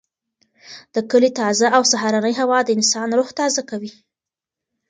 [0.93, 3.91] د کلي تازه او سهارنۍ هوا د انسان روح تازه کوي.